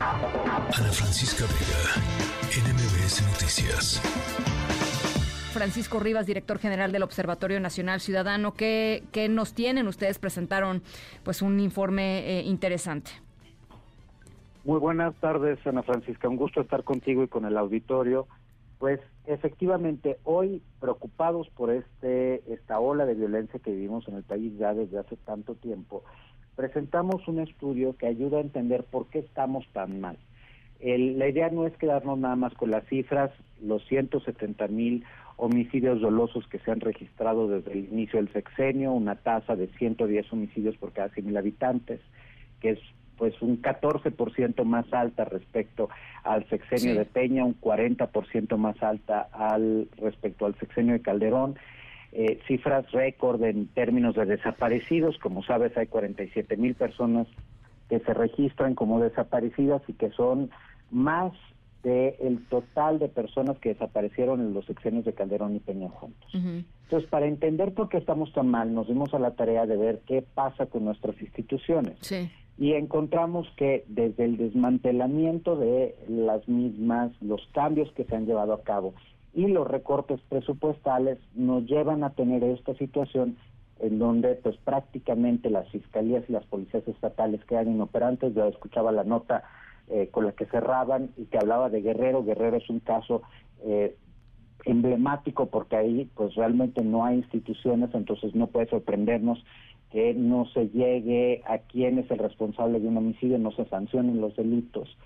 [0.00, 1.92] Ana Francisca Vega,
[2.56, 4.00] NMBS Noticias.
[5.52, 9.88] Francisco Rivas, director general del Observatorio Nacional Ciudadano, ¿qué, nos tienen?
[9.88, 10.82] Ustedes presentaron
[11.22, 13.10] pues un informe eh, interesante.
[14.64, 16.30] Muy buenas tardes, Ana Francisca.
[16.30, 18.26] Un gusto estar contigo y con el auditorio.
[18.78, 24.56] Pues efectivamente, hoy preocupados por este esta ola de violencia que vivimos en el país
[24.56, 26.04] ya desde hace tanto tiempo,
[26.56, 30.16] presentamos un estudio que ayuda a entender por qué estamos tan mal.
[30.80, 33.30] la idea no es quedarnos nada más con las cifras,
[33.62, 35.04] los 170 mil
[35.36, 40.32] homicidios dolosos que se han registrado desde el inicio del sexenio, una tasa de 110
[40.32, 42.00] homicidios por cada 100 mil habitantes,
[42.60, 42.78] que es
[43.16, 45.90] pues un 14% más alta respecto
[46.24, 51.56] al sexenio de Peña, un 40% más alta al respecto al sexenio de Calderón.
[52.12, 57.28] Eh, cifras récord en términos de desaparecidos, como sabes hay 47 mil personas
[57.88, 60.50] que se registran como desaparecidas y que son
[60.90, 61.32] más
[61.84, 66.28] del el total de personas que desaparecieron en los sexenios de Calderón y Peña juntos.
[66.34, 70.00] Entonces, para entender por qué estamos tan mal, nos dimos a la tarea de ver
[70.06, 71.96] qué pasa con nuestras instituciones.
[72.58, 78.52] Y encontramos que desde el desmantelamiento de las mismas, los cambios que se han llevado
[78.52, 78.92] a cabo
[79.40, 83.38] y los recortes presupuestales nos llevan a tener esta situación
[83.78, 88.34] en donde pues prácticamente las fiscalías y las policías estatales quedan inoperantes.
[88.34, 89.42] Yo escuchaba la nota
[89.88, 92.22] eh, con la que cerraban y que hablaba de Guerrero.
[92.22, 93.22] Guerrero es un caso
[93.64, 93.96] eh,
[94.66, 99.42] emblemático porque ahí pues realmente no hay instituciones, entonces no puede sorprendernos
[99.90, 104.20] que no se llegue a quién es el responsable de un homicidio, no se sancionen
[104.20, 104.98] los delitos,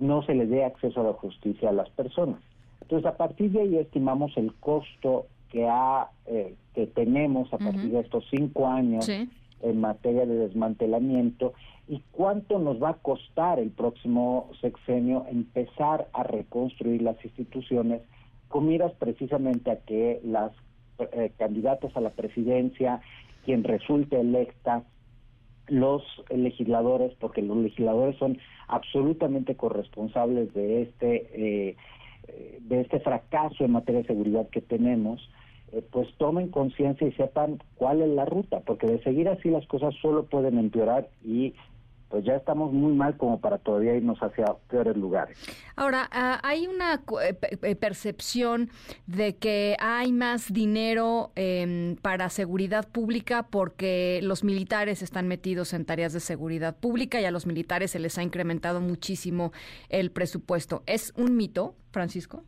[0.00, 2.40] no se le dé acceso a la justicia a las personas.
[2.82, 7.90] Entonces, a partir de ahí estimamos el costo que ha eh, que tenemos a partir
[7.90, 11.54] de estos cinco años en materia de desmantelamiento
[11.88, 18.02] y cuánto nos va a costar el próximo sexenio empezar a reconstruir las instituciones
[18.48, 20.52] con miras precisamente a que las
[20.98, 23.00] eh, candidatas a la presidencia,
[23.44, 24.84] quien resulte electa,
[25.68, 31.76] los legisladores, porque los legisladores son absolutamente corresponsables de este eh,
[32.60, 35.28] de este fracaso en materia de seguridad que tenemos,
[35.72, 39.66] eh, pues tomen conciencia y sepan cuál es la ruta, porque de seguir así las
[39.66, 41.54] cosas solo pueden empeorar y
[42.08, 45.38] pues ya estamos muy mal como para todavía irnos hacia peores lugares.
[45.76, 48.70] Ahora, ah, hay una eh, percepción
[49.06, 55.84] de que hay más dinero em, para seguridad pública porque los militares están metidos en
[55.84, 59.52] tareas de seguridad pública y a los militares se les ha incrementado muchísimo
[59.88, 60.82] el presupuesto.
[60.86, 62.42] ¿Es un mito, Francisco?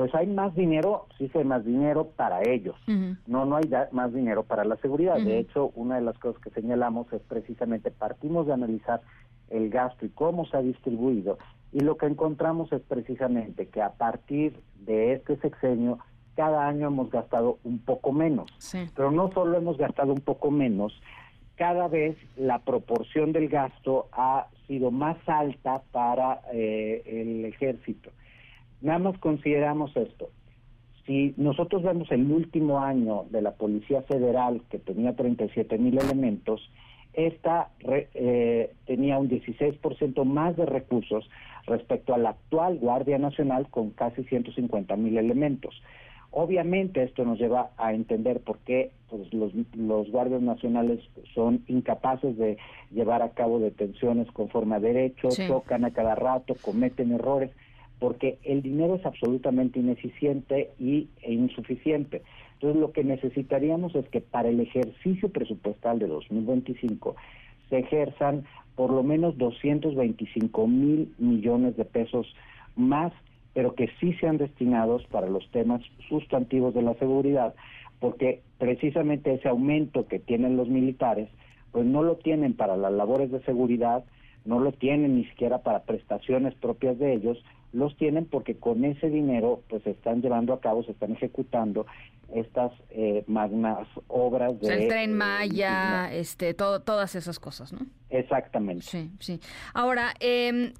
[0.00, 2.74] Pues hay más dinero, sí hay más dinero para ellos.
[3.26, 5.18] No, no hay más dinero para la seguridad.
[5.18, 9.02] De hecho, una de las cosas que señalamos es precisamente partimos de analizar
[9.50, 11.36] el gasto y cómo se ha distribuido
[11.70, 15.98] y lo que encontramos es precisamente que a partir de este sexenio
[16.34, 18.50] cada año hemos gastado un poco menos.
[18.96, 20.98] Pero no solo hemos gastado un poco menos,
[21.56, 28.10] cada vez la proporción del gasto ha sido más alta para eh, el ejército.
[28.82, 30.30] Nada más consideramos esto.
[31.06, 36.70] Si nosotros vemos el último año de la Policía Federal, que tenía 37 mil elementos,
[37.14, 37.70] esta
[38.14, 41.28] eh, tenía un 16% más de recursos
[41.66, 45.82] respecto a la actual Guardia Nacional con casi 150 mil elementos.
[46.32, 51.00] Obviamente esto nos lleva a entender por qué pues, los, los, guardias nacionales
[51.34, 52.56] son incapaces de
[52.92, 57.50] llevar a cabo detenciones conforme a derecho, tocan a cada rato, cometen errores
[58.00, 62.22] porque el dinero es absolutamente ineficiente y, e insuficiente.
[62.54, 67.14] Entonces, lo que necesitaríamos es que para el ejercicio presupuestal de 2025
[67.68, 68.44] se ejerzan
[68.74, 72.34] por lo menos 225 mil millones de pesos
[72.76, 73.12] más,
[73.52, 77.54] pero que sí sean destinados para los temas sustantivos de la seguridad,
[77.98, 81.28] porque precisamente ese aumento que tienen los militares,
[81.72, 84.04] pues no lo tienen para las labores de seguridad,
[84.44, 87.42] no lo tienen ni siquiera para prestaciones propias de ellos,
[87.72, 91.86] los tienen porque con ese dinero pues se están llevando a cabo, se están ejecutando
[92.34, 94.72] estas eh, magnas obras de...
[94.72, 97.80] el tren Maya, este, todo, todas esas cosas, ¿no?
[98.08, 98.84] Exactamente.
[98.84, 99.40] Sí, sí.
[99.74, 100.72] Ahora, em,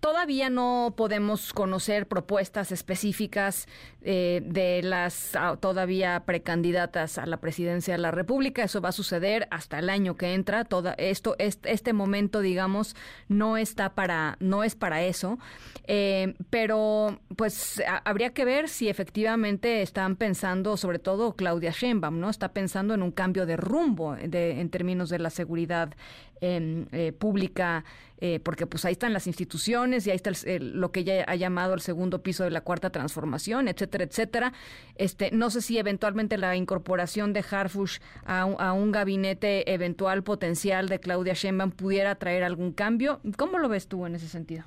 [0.00, 3.68] todavía no podemos conocer propuestas específicas
[4.02, 8.64] eh, de las ah, todavía precandidatas a la presidencia de la República.
[8.64, 10.64] Eso va a suceder hasta el año que entra.
[10.64, 12.96] Toda, esto, este, este momento, digamos,
[13.28, 15.38] no está para, no es para eso.
[15.84, 22.30] Eh, pero, pues, habría que ver si efectivamente están pensando sobre todo Claudia Sheinbaum, ¿no?
[22.30, 25.94] Está pensando en un cambio de rumbo de, en términos de la seguridad
[26.40, 27.84] eh, pública,
[28.18, 31.74] eh, porque pues ahí están las instituciones y ahí está lo que ella ha llamado
[31.74, 34.52] el segundo piso de la cuarta transformación, etcétera, etcétera.
[34.96, 40.88] Este, no sé si eventualmente la incorporación de Harfush a, a un gabinete eventual potencial
[40.88, 43.20] de Claudia Sheinbaum pudiera traer algún cambio.
[43.36, 44.64] ¿Cómo lo ves tú en ese sentido?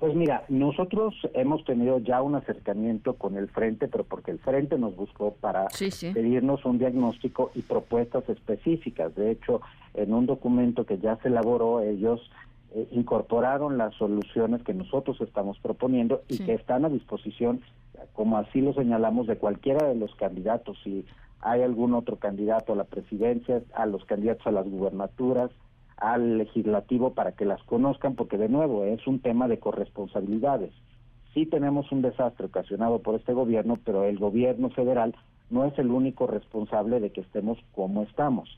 [0.00, 4.78] Pues mira, nosotros hemos tenido ya un acercamiento con el Frente, pero porque el Frente
[4.78, 5.66] nos buscó para
[6.14, 9.14] pedirnos un diagnóstico y propuestas específicas.
[9.14, 9.60] De hecho,
[9.92, 12.30] en un documento que ya se elaboró, ellos
[12.74, 17.60] eh, incorporaron las soluciones que nosotros estamos proponiendo y que están a disposición,
[18.14, 20.78] como así lo señalamos, de cualquiera de los candidatos.
[20.82, 21.04] Si
[21.42, 25.50] hay algún otro candidato a la presidencia, a los candidatos a las gubernaturas,
[26.00, 30.72] al legislativo para que las conozcan, porque de nuevo es un tema de corresponsabilidades.
[31.34, 35.14] Sí tenemos un desastre ocasionado por este gobierno, pero el gobierno federal
[35.50, 38.48] no es el único responsable de que estemos como estamos.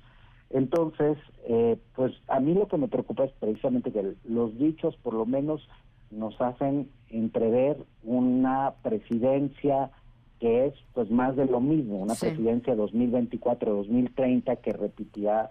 [0.50, 1.18] Entonces,
[1.48, 5.26] eh, pues a mí lo que me preocupa es precisamente que los dichos por lo
[5.26, 5.66] menos
[6.10, 9.90] nos hacen entrever una presidencia
[10.38, 15.48] que es pues más de lo mismo, una presidencia 2024-2030 que repetía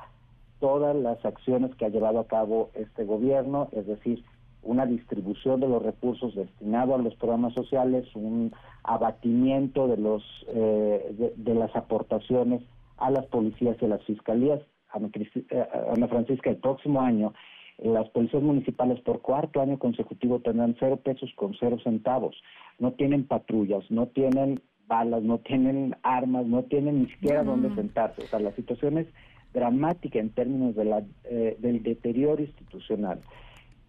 [0.61, 4.23] todas las acciones que ha llevado a cabo este gobierno, es decir,
[4.63, 8.53] una distribución de los recursos destinados a los programas sociales, un
[8.83, 12.61] abatimiento de los eh, de, las aportaciones
[12.97, 14.61] a las policías y a las fiscalías.
[14.93, 17.33] Eh, Ana, Francisca, el próximo año
[17.79, 22.35] las policías municipales por cuarto año consecutivo tendrán cero pesos con cero centavos.
[22.77, 28.21] No tienen patrullas, no tienen balas, no tienen armas, no tienen ni siquiera dónde sentarse.
[28.21, 29.07] O sea, la situación es
[29.53, 33.19] dramática en términos de la, eh, del deterioro institucional.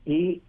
[0.05, 0.43] Y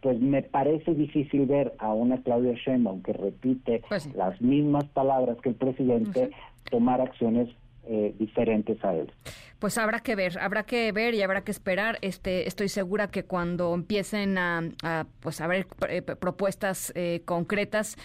[0.00, 5.36] pues me parece difícil ver a una Claudia Sheinbaum que repite pues las mismas palabras
[5.42, 6.30] que el presidente
[6.70, 7.48] tomar acciones
[7.88, 9.12] eh, diferentes a él.
[9.58, 11.98] Pues habrá que ver, habrá que ver y habrá que esperar.
[12.02, 17.96] Este, estoy segura que cuando empiecen a, pues a ver eh, propuestas eh, concretas,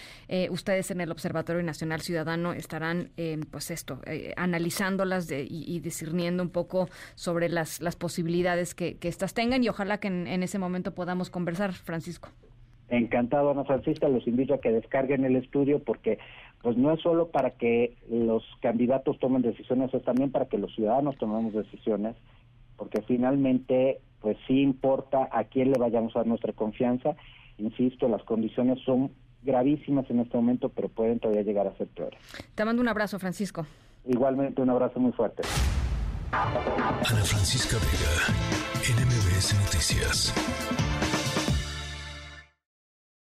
[0.50, 3.10] ustedes en el Observatorio Nacional Ciudadano estarán,
[3.50, 4.00] pues esto,
[4.36, 9.98] analizándolas y, discerniendo un poco sobre las, las posibilidades que, que estas tengan y ojalá
[9.98, 12.30] que en ese momento podamos conversar, Francisco.
[12.92, 16.18] Encantado, Ana Francisca, los invito a que descarguen el estudio porque
[16.60, 20.74] pues no es solo para que los candidatos tomen decisiones, es también para que los
[20.74, 22.16] ciudadanos tomemos decisiones,
[22.76, 27.16] porque finalmente pues sí importa a quién le vayamos a dar nuestra confianza.
[27.56, 29.10] Insisto, las condiciones son
[29.42, 32.20] gravísimas en este momento, pero pueden todavía llegar a ser peores.
[32.54, 33.64] Te mando un abrazo, Francisco.
[34.04, 35.42] Igualmente, un abrazo muy fuerte.
[36.30, 38.36] Ana Francisca Vega,
[38.84, 41.01] NMBS Noticias.